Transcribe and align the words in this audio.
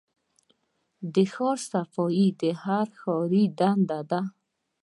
د 1.13 1.15
ښار 1.33 1.57
صفايي 1.71 2.27
د 2.41 2.43
هر 2.63 2.87
ښاري 2.99 3.43
دنده 3.59 3.99
ده. 4.09 4.21